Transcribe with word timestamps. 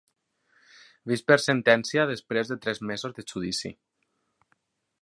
Vist 1.11 1.27
per 1.31 1.37
sentència 1.43 2.07
després 2.13 2.51
de 2.53 2.59
tres 2.65 2.83
mesos 2.93 3.15
de 3.21 3.27
judici. 3.35 3.73